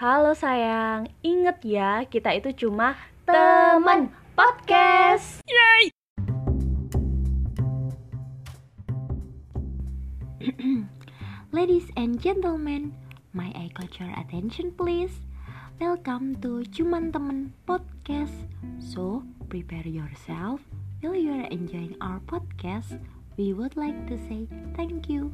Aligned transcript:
Halo 0.00 0.32
sayang, 0.32 1.12
inget 1.20 1.60
ya 1.60 2.08
kita 2.08 2.32
itu 2.32 2.64
cuma 2.64 2.96
teman 3.28 4.08
podcast. 4.32 5.44
Ladies 11.52 11.92
and 12.00 12.16
gentlemen, 12.16 12.96
my 13.36 13.52
I 13.52 13.68
got 13.76 14.00
your 14.00 14.08
attention 14.16 14.72
please. 14.72 15.20
Welcome 15.76 16.40
to 16.40 16.64
Cuman 16.72 17.12
Temen 17.12 17.52
Podcast. 17.68 18.48
So, 18.80 19.28
prepare 19.52 19.84
yourself 19.84 20.64
while 21.04 21.12
you 21.12 21.44
are 21.44 21.48
enjoying 21.52 22.00
our 22.00 22.24
podcast. 22.24 22.96
We 23.36 23.52
would 23.52 23.76
like 23.76 24.08
to 24.08 24.16
say 24.24 24.48
thank 24.72 25.12
you. 25.12 25.28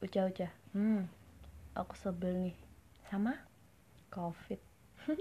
Ucah-ucah, 0.00 0.48
Hmm, 0.72 1.12
aku 1.76 1.94
sebel 1.96 2.34
nih 2.50 2.56
sama? 3.08 3.34
covid. 4.12 4.60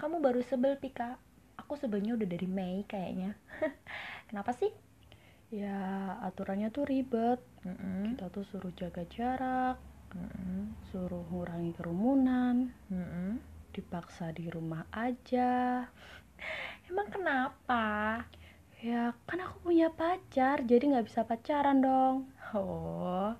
Kamu 0.00 0.18
baru 0.24 0.40
sebel 0.40 0.80
Pika. 0.80 1.16
Aku 1.60 1.76
sebelnya 1.76 2.16
udah 2.18 2.28
dari 2.28 2.48
Mei 2.48 2.82
kayaknya. 2.88 3.36
Kenapa 4.28 4.50
sih? 4.56 4.72
Ya 5.52 5.78
aturannya 6.24 6.68
tuh 6.74 6.84
ribet. 6.88 7.40
Mm-mm. 7.64 8.16
Kita 8.16 8.28
tuh 8.32 8.44
suruh 8.44 8.72
jaga 8.76 9.04
jarak, 9.08 9.76
Mm-mm. 10.16 10.74
suruh 10.92 11.24
ngurangi 11.32 11.72
kerumunan, 11.78 12.72
Mm-mm. 12.92 13.40
dipaksa 13.72 14.32
di 14.36 14.48
rumah 14.52 14.84
aja. 14.92 15.84
Emang 16.88 17.08
kenapa? 17.12 17.84
Ya 18.84 19.16
kan 19.28 19.40
aku 19.40 19.56
punya 19.72 19.88
pacar, 20.00 20.60
jadi 20.70 20.84
nggak 20.92 21.06
bisa 21.08 21.20
pacaran 21.24 21.78
dong. 21.80 22.16
Oh, 22.54 23.32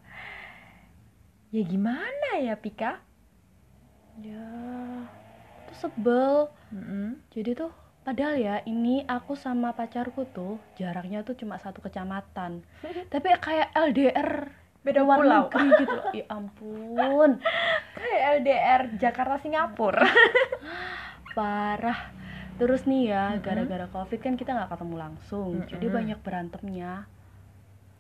ya 1.54 1.62
gimana 1.72 2.28
ya 2.46 2.54
Pika? 2.64 2.92
Ya, 4.14 4.46
tuh 5.66 5.77
sebel. 5.77 6.34
Mm-mm. 6.74 7.06
Jadi 7.34 7.50
tuh 7.61 7.70
padahal 8.05 8.34
ya 8.36 8.56
ini 8.69 9.00
aku 9.08 9.33
sama 9.44 9.72
pacarku 9.78 10.22
tuh 10.36 10.55
jaraknya 10.78 11.19
tuh 11.27 11.34
cuma 11.41 11.56
satu 11.64 11.78
kecamatan. 11.86 12.52
Tapi 13.12 13.28
kayak 13.46 13.69
LDR 13.74 14.30
Beda 14.84 15.00
luar 15.00 15.19
pulau. 15.19 15.44
negeri 15.48 15.66
gitu 15.80 15.92
loh. 15.96 16.06
Ya 16.19 16.24
ampun, 16.28 17.30
Kayak 17.96 18.20
LDR 18.39 18.83
Jakarta 19.02 19.36
Singapura. 19.41 20.05
parah. 21.36 21.98
Terus 22.58 22.86
nih 22.86 23.02
ya, 23.11 23.24
Mm-mm. 23.34 23.42
gara-gara 23.42 23.86
covid 23.91 24.20
kan 24.22 24.34
kita 24.39 24.50
nggak 24.55 24.70
ketemu 24.78 24.94
langsung, 25.05 25.52
jadi 25.66 25.86
Mm-mm. 25.86 25.96
banyak 25.96 26.18
berantemnya. 26.22 26.92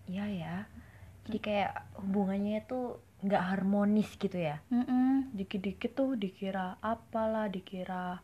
Iya 0.06 0.24
ya. 0.28 0.56
Jadi 1.24 1.38
kayak 1.40 1.72
hubungannya 2.04 2.54
itu 2.62 2.80
nggak 3.24 3.44
harmonis 3.50 4.10
gitu 4.20 4.36
ya. 4.36 4.60
Mm-mm, 4.68 5.32
Dikit-dikit 5.32 5.96
tuh 5.96 6.14
dikira 6.14 6.76
apalah, 6.84 7.48
dikira 7.48 8.20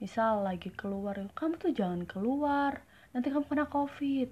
misal 0.00 0.40
lagi 0.42 0.72
keluar, 0.72 1.20
kamu 1.36 1.54
tuh 1.60 1.72
jangan 1.76 2.02
keluar, 2.08 2.80
nanti 3.12 3.28
kamu 3.28 3.44
kena 3.44 3.66
covid. 3.68 4.28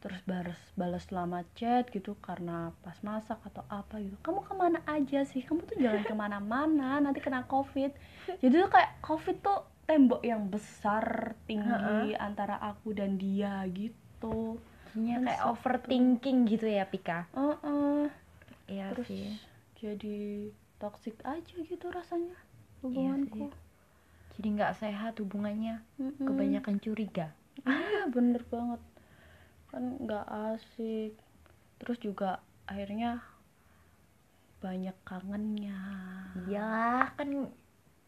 Terus 0.00 0.20
balas 0.28 0.60
balas 0.76 1.04
lama 1.16 1.40
chat 1.56 1.88
gitu 1.88 2.12
karena 2.20 2.72
pas 2.84 2.96
masak 3.00 3.40
atau 3.48 3.64
apa 3.72 4.00
gitu. 4.00 4.16
Kamu 4.20 4.40
ke 4.44 4.52
mana 4.52 4.80
aja 4.84 5.24
sih? 5.24 5.40
Kamu 5.40 5.64
tuh 5.64 5.76
jangan 5.80 6.02
ke 6.10 6.14
mana-mana, 6.16 7.00
nanti 7.00 7.20
kena 7.24 7.44
covid. 7.48 7.92
Jadi 8.40 8.54
tuh 8.54 8.70
kayak 8.72 9.00
covid 9.00 9.36
tuh 9.40 9.60
tembok 9.84 10.20
yang 10.24 10.48
besar 10.48 11.36
tinggi 11.44 12.16
antara 12.16 12.56
aku 12.60 12.96
dan 12.96 13.16
dia 13.16 13.64
gitu. 13.72 14.60
Kan 14.94 15.20
kayak 15.24 15.42
overthinking 15.52 16.38
gitu 16.48 16.66
ya 16.68 16.84
Pika. 16.88 17.28
Heeh. 17.32 17.83
Iya 18.64 18.92
Terus 18.96 19.06
sih. 19.08 19.28
jadi 19.76 20.18
toxic 20.80 21.16
aja 21.24 21.54
gitu 21.64 21.86
rasanya 21.92 22.34
Iya 22.34 23.16
hubunganku. 23.16 23.48
Jadi 24.34 24.46
nggak 24.60 24.74
sehat 24.76 25.14
hubungannya. 25.22 25.80
Mm-mm. 25.96 26.26
Kebanyakan 26.26 26.76
curiga. 26.82 27.32
Iya 27.64 28.10
bener 28.10 28.42
banget 28.50 28.80
kan 29.74 29.98
nggak 30.06 30.26
asik 30.54 31.18
terus 31.82 31.98
juga 31.98 32.38
akhirnya 32.70 33.18
banyak 34.62 34.94
kangennya 35.02 35.76
Iya 36.46 37.10
kan 37.18 37.50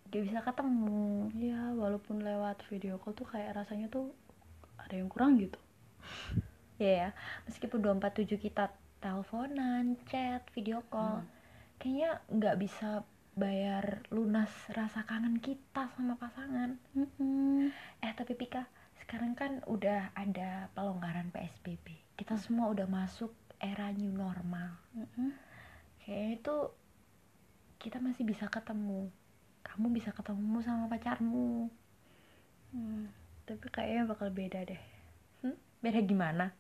gak 0.07 0.23
bisa 0.23 0.41
ketemu. 0.41 1.29
Iya 1.35 1.75
walaupun 1.75 2.23
lewat 2.23 2.63
video 2.71 2.97
call 3.03 3.13
tuh 3.19 3.27
kayak 3.27 3.59
rasanya 3.59 3.91
tuh 3.91 4.15
ada 4.79 4.95
yang 4.95 5.11
kurang 5.11 5.37
gitu 5.43 5.59
Iya 6.79 6.93
ya. 6.93 7.11
Meskipun 7.51 7.83
247 7.83 8.39
kita 8.39 8.71
teleponan, 9.07 9.95
chat, 10.11 10.43
video 10.51 10.83
call, 10.91 11.23
Hmm. 11.23 11.31
kayaknya 11.79 12.11
nggak 12.27 12.57
bisa 12.59 13.07
bayar 13.39 14.03
lunas 14.11 14.51
rasa 14.75 15.07
kangen 15.07 15.39
kita 15.39 15.87
sama 15.95 16.19
pasangan. 16.19 16.75
Mm-mm. 16.99 17.71
Eh 18.03 18.13
tapi 18.19 18.35
Pika, 18.35 18.67
sekarang 18.99 19.39
kan 19.39 19.63
udah 19.71 20.11
ada 20.19 20.67
pelonggaran 20.75 21.31
PSBB. 21.31 22.19
Kita 22.19 22.35
semua 22.35 22.67
udah 22.75 22.89
masuk 22.91 23.31
era 23.63 23.95
new 23.95 24.11
normal. 24.11 24.75
Mm-mm. 24.99 25.31
Kayaknya 26.03 26.31
itu 26.43 26.57
kita 27.79 28.03
masih 28.03 28.27
bisa 28.27 28.51
ketemu. 28.51 29.07
Kamu 29.63 29.87
bisa 29.95 30.11
ketemu 30.11 30.59
sama 30.65 30.91
pacarmu. 30.91 31.71
Hmm, 32.73 33.07
tapi 33.47 33.67
kayaknya 33.71 34.11
bakal 34.11 34.29
beda 34.29 34.67
deh 34.67 34.83
Hmm? 35.41 35.55
Beda 35.79 36.03
gimana? 36.03 36.51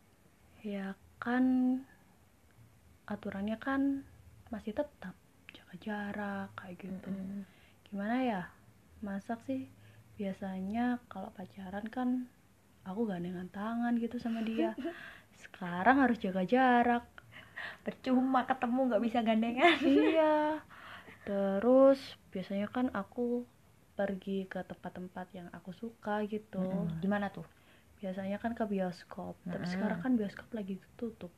ya 0.62 0.94
kan 1.18 1.44
aturannya 3.14 3.56
kan 3.66 3.82
masih 4.52 4.72
tetap 4.80 5.14
jaga 5.56 5.74
jarak 5.86 6.48
kayak 6.58 6.76
gitu 6.86 7.10
Mm-mm. 7.10 7.44
gimana 7.88 8.16
ya 8.30 8.42
masak 9.06 9.38
sih 9.48 9.62
biasanya 10.18 10.98
kalau 11.12 11.30
pacaran 11.38 11.86
kan 11.96 12.08
aku 12.88 13.02
gandengan 13.10 13.48
tangan 13.58 13.94
gitu 14.04 14.16
sama 14.24 14.40
dia 14.50 14.70
sekarang 15.42 15.96
harus 16.02 16.18
jaga 16.24 16.42
jarak 16.54 17.04
Percuma 17.84 18.44
ketemu 18.50 18.80
nggak 18.90 19.02
bisa 19.06 19.20
gandengan. 19.28 19.78
iya 19.86 20.60
terus 21.28 21.98
biasanya 22.32 22.66
kan 22.76 22.86
aku 23.00 23.26
pergi 23.98 24.38
ke 24.52 24.60
tempat-tempat 24.70 25.26
yang 25.38 25.48
aku 25.56 25.70
suka 25.82 26.14
gitu 26.32 26.58
Mm-mm. 26.58 26.90
Gimana 27.02 27.26
tuh? 27.36 27.46
biasanya 28.00 28.36
kan 28.42 28.52
ke 28.58 28.64
bioskop 28.72 29.34
tapi 29.52 29.64
Mm-mm. 29.64 29.72
sekarang 29.72 29.98
kan 30.04 30.12
bioskop 30.20 30.48
lagi 30.58 30.76
tutup 31.00 31.32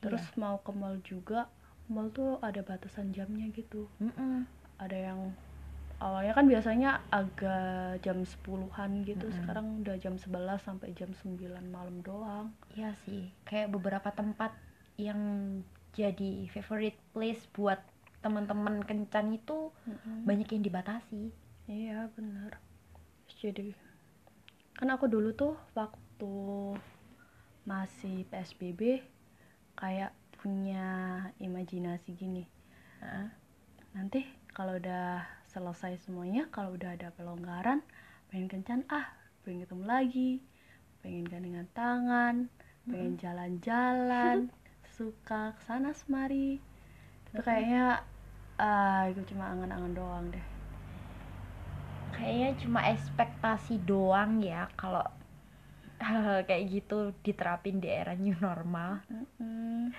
terus 0.00 0.24
mau 0.36 0.56
ke 0.60 0.72
mall 0.72 0.96
juga 1.04 1.46
mall 1.88 2.08
tuh 2.10 2.38
ada 2.40 2.60
batasan 2.64 3.12
jamnya 3.12 3.48
gitu 3.52 3.86
Mm-mm. 4.00 4.46
ada 4.80 4.96
yang 4.96 5.32
awalnya 6.00 6.32
kan 6.32 6.48
biasanya 6.48 7.04
agak 7.12 8.00
jam 8.00 8.24
10-an 8.24 9.04
gitu 9.04 9.26
Mm-mm. 9.28 9.36
sekarang 9.44 9.66
udah 9.84 9.96
jam 10.00 10.16
11 10.16 10.64
sampai 10.64 10.96
jam 10.96 11.12
9 11.12 11.36
malam 11.68 12.00
doang 12.00 12.48
Iya 12.72 12.96
sih, 13.04 13.28
kayak 13.44 13.68
beberapa 13.74 14.08
tempat 14.14 14.54
yang 14.96 15.18
jadi 15.92 16.46
favorite 16.48 16.96
place 17.12 17.44
buat 17.52 17.80
teman-teman 18.20 18.84
kencan 18.84 19.32
itu 19.32 19.72
banyak 20.28 20.48
yang 20.52 20.62
dibatasi. 20.62 21.32
iya 21.66 22.06
bener 22.12 22.60
jadi 23.40 23.72
kan 24.76 24.92
aku 24.92 25.08
dulu 25.08 25.32
tuh 25.32 25.56
waktu 25.72 26.32
masih 27.64 28.28
PSBB 28.28 29.00
kayak 29.80 30.12
punya 30.36 30.88
imajinasi 31.40 32.12
gini. 32.12 32.44
Nanti 33.96 34.22
kalau 34.52 34.76
udah 34.76 35.24
selesai 35.48 35.98
semuanya 36.04 36.46
kalau 36.52 36.76
udah 36.76 36.94
ada 36.94 37.10
pelonggaran 37.16 37.82
pengen 38.30 38.46
kencan 38.46 38.86
ah 38.86 39.10
pengen 39.42 39.66
ketemu 39.66 39.84
lagi 39.88 40.30
pengen 41.02 41.26
gandengan 41.26 41.66
tangan 41.74 42.34
pengen 42.86 43.18
jalan-jalan 43.18 44.52
suka 44.96 45.56
ke 45.56 45.62
sana 45.64 45.96
semari. 45.96 46.60
Tapi 47.32 47.40
kayaknya 47.40 48.04
ah 48.60 49.08
itu 49.08 49.24
cuma 49.32 49.48
angan-angan 49.48 49.92
doang 49.96 50.26
deh. 50.28 50.46
Kayaknya 52.14 52.50
cuma 52.60 52.80
ekspektasi 52.84 53.80
doang 53.88 54.44
ya 54.44 54.68
kalau 54.76 55.02
hal 56.10 56.42
kayak 56.48 56.64
gitu 56.66 57.14
diterapin 57.22 57.78
di 57.78 57.86
era 57.86 58.18
new 58.18 58.34
normal. 58.42 59.06
Mm-mm. 59.06 59.94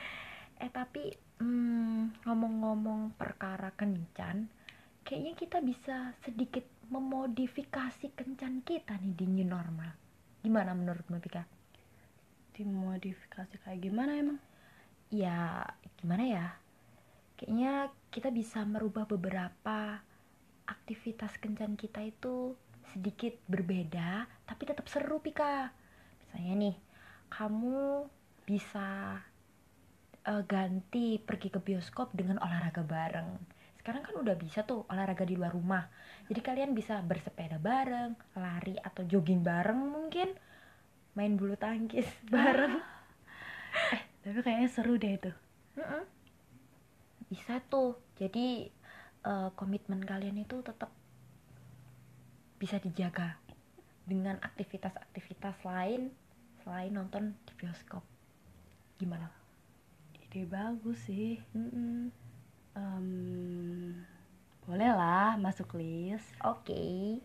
Eh 0.60 0.72
tapi 0.72 1.16
hmm, 1.40 2.28
ngomong-ngomong 2.28 3.16
perkara 3.16 3.72
kencan, 3.72 4.52
kayaknya 5.08 5.34
kita 5.40 5.58
bisa 5.64 6.12
sedikit 6.22 6.68
memodifikasi 6.92 8.12
kencan 8.12 8.60
kita 8.68 9.00
nih 9.00 9.16
di 9.16 9.26
new 9.26 9.48
normal. 9.48 9.96
Gimana 10.44 10.76
menurutmu 10.76 11.24
Pika? 11.24 11.62
dimodifikasi 12.62 13.58
kayak 13.64 13.80
gimana 13.82 14.12
emang 14.20 14.40
ya 15.12 15.66
gimana 16.00 16.24
ya 16.24 16.48
kayaknya 17.40 17.90
kita 18.12 18.30
bisa 18.30 18.64
merubah 18.68 19.08
beberapa 19.08 20.00
aktivitas 20.68 21.42
kencan 21.42 21.74
kita 21.74 22.04
itu 22.04 22.56
sedikit 22.94 23.34
berbeda 23.48 24.28
tapi 24.46 24.62
tetap 24.68 24.86
seru 24.88 25.18
Pika 25.24 25.72
misalnya 26.32 26.56
nih 26.64 26.76
kamu 27.28 28.08
bisa 28.48 29.20
eh, 30.24 30.44
ganti 30.48 31.20
pergi 31.20 31.52
ke 31.52 31.60
bioskop 31.60 32.16
dengan 32.16 32.40
olahraga 32.40 32.88
bareng. 32.88 33.36
Sekarang 33.76 34.00
kan 34.08 34.16
udah 34.16 34.40
bisa 34.40 34.64
tuh 34.64 34.88
olahraga 34.88 35.28
di 35.28 35.36
luar 35.36 35.52
rumah. 35.52 35.92
Jadi 36.32 36.40
kalian 36.40 36.72
bisa 36.72 37.04
bersepeda 37.04 37.60
bareng 37.60 38.16
lari 38.40 38.80
atau 38.80 39.04
jogging 39.04 39.44
bareng 39.44 39.76
mungkin 39.76 40.32
main 41.20 41.36
bulu 41.36 41.60
tangkis 41.60 42.08
bareng. 42.32 42.80
Eh 43.92 44.02
tapi 44.24 44.40
kayaknya 44.40 44.70
seru 44.72 44.96
deh 44.96 45.20
itu. 45.20 45.32
Mm-mm. 45.76 46.04
bisa 47.28 47.60
tuh. 47.68 48.00
Jadi 48.16 48.72
eh, 49.28 49.50
komitmen 49.60 50.00
kalian 50.00 50.40
itu 50.40 50.64
tetap 50.64 50.96
bisa 52.56 52.80
dijaga 52.80 53.36
dengan 54.06 54.38
aktivitas-aktivitas 54.42 55.62
lain 55.64 56.12
selain 56.62 56.94
nonton 56.94 57.34
di 57.46 57.54
bioskop 57.58 58.06
gimana 59.02 59.30
ide 60.14 60.46
bagus 60.46 61.10
sih 61.10 61.42
Mm-mm. 61.58 62.14
Em, 62.72 63.08
boleh 64.64 64.92
lah 64.96 65.36
masuk 65.36 65.76
list 65.76 66.24
Oke, 66.48 67.20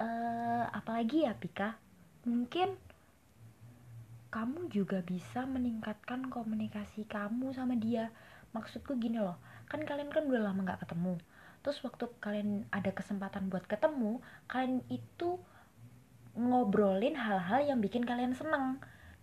eh 0.00 0.64
apalagi 0.72 1.28
ya 1.28 1.36
Pika? 1.36 1.76
Mungkin 2.24 2.72
kamu 4.32 4.68
juga 4.68 5.04
bisa 5.04 5.44
meningkatkan 5.44 6.28
komunikasi 6.32 7.04
kamu 7.08 7.52
sama 7.52 7.76
dia. 7.76 8.08
Maksudku 8.56 8.96
gini 8.96 9.20
loh, 9.20 9.36
kan 9.68 9.84
kalian 9.84 10.08
kan 10.08 10.24
udah 10.24 10.48
lama 10.48 10.64
nggak 10.64 10.88
ketemu. 10.88 11.20
Terus 11.60 11.78
waktu 11.84 12.04
kalian 12.24 12.64
ada 12.72 12.92
kesempatan 12.92 13.52
buat 13.52 13.68
ketemu, 13.68 14.20
kalian 14.48 14.80
itu 14.88 15.36
ngobrolin 16.36 17.16
hal-hal 17.16 17.64
yang 17.64 17.80
bikin 17.80 18.04
kalian 18.04 18.36
seneng. 18.36 18.78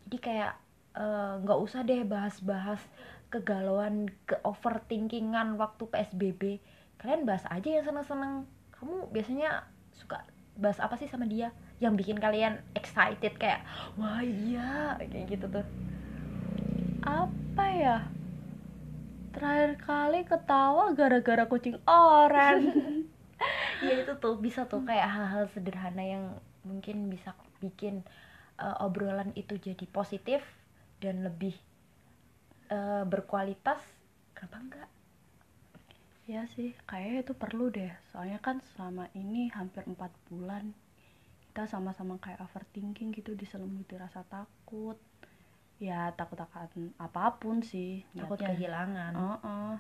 Jadi 0.10 0.18
kayak 0.20 0.54
eh, 0.98 1.34
nggak 1.46 1.60
usah 1.62 1.86
deh 1.86 2.04
bahas-bahas 2.04 2.82
kegalauan, 3.34 4.14
ke 4.30 4.38
overthinkingan 4.46 5.58
waktu 5.58 5.90
PSBB 5.90 6.62
kalian 7.02 7.26
bahas 7.26 7.44
aja 7.50 7.66
yang 7.66 7.86
seneng-seneng. 7.86 8.46
Kamu 8.78 9.10
biasanya 9.10 9.66
suka 9.92 10.22
bahas 10.54 10.78
apa 10.78 10.94
sih 11.02 11.10
sama 11.10 11.26
dia 11.26 11.50
yang 11.82 11.98
bikin 11.98 12.22
kalian 12.22 12.62
excited? 12.78 13.36
Kayak 13.42 13.66
wah 13.98 14.22
iya 14.22 14.96
kayak 15.02 15.34
gitu 15.34 15.46
tuh. 15.50 15.66
Apa 17.04 17.66
ya? 17.74 17.98
Terakhir 19.34 19.82
kali 19.82 20.22
ketawa 20.30 20.94
gara-gara 20.94 21.44
kucing 21.50 21.78
oren. 21.86 22.60
Ya 23.84 24.00
itu 24.00 24.16
tuh 24.24 24.40
bisa 24.40 24.64
tuh 24.64 24.88
kayak 24.88 25.12
hal-hal 25.12 25.44
sederhana 25.52 26.00
yang 26.00 26.40
mungkin 26.64 27.12
bisa 27.12 27.36
bikin 27.60 28.04
uh, 28.60 28.84
obrolan 28.84 29.32
itu 29.36 29.56
jadi 29.60 29.86
positif 29.88 30.44
dan 31.00 31.24
lebih 31.24 31.56
uh, 32.72 33.04
berkualitas 33.08 33.80
kenapa 34.36 34.58
enggak? 34.60 34.90
Ya 36.24 36.48
sih 36.56 36.72
kayaknya 36.88 37.28
itu 37.28 37.34
perlu 37.36 37.68
deh. 37.68 37.92
Soalnya 38.12 38.40
kan 38.40 38.64
selama 38.76 39.12
ini 39.16 39.52
hampir 39.52 39.84
empat 39.84 40.12
bulan 40.32 40.72
kita 41.52 41.70
sama-sama 41.70 42.18
kayak 42.18 42.42
overthinking 42.42 43.14
gitu 43.14 43.36
diselimuti 43.36 44.00
rasa 44.00 44.24
takut. 44.32 44.96
Ya 45.84 46.16
takut 46.16 46.40
akan 46.40 46.96
apa 46.96 47.36
pun 47.38 47.60
sih 47.60 48.08
takut 48.16 48.40
niatnya. 48.40 48.56
kehilangan. 48.56 49.14
Oh, 49.20 49.38
oh. 49.44 49.76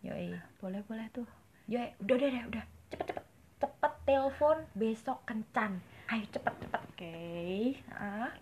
yoi. 0.00 0.32
Boleh 0.58 0.80
boleh 0.88 1.06
tuh. 1.12 1.28
Yoi 1.68 1.92
udah 2.00 2.14
udah 2.16 2.28
udah 2.28 2.44
udah. 2.48 2.64
Cepet 2.88 3.06
cepet. 3.12 3.24
Cepet 3.60 3.92
telepon 4.02 4.58
besok 4.74 5.22
kencan 5.28 5.78
ayo 6.12 6.28
cepet 6.28 6.54
cepet. 6.60 6.82
Oke 6.92 7.16
ah. 7.96 8.36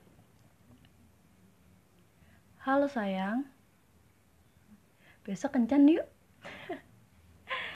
Halo 2.66 2.90
sayang. 2.90 3.46
Besok 5.22 5.54
kencan 5.54 5.86
yuk 5.86 6.06